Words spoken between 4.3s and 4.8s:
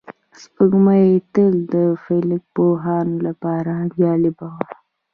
وه